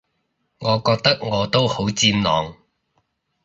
[0.57, 2.55] 我覺得我都好戰狼